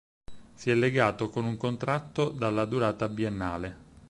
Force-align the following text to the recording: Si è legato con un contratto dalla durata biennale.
Si 0.55 0.71
è 0.71 0.73
legato 0.73 1.29
con 1.29 1.45
un 1.45 1.57
contratto 1.57 2.29
dalla 2.29 2.65
durata 2.65 3.07
biennale. 3.07 3.77